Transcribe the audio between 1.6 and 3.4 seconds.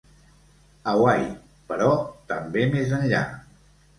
però també més enllà.